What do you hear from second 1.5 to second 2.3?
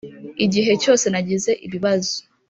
ibibazo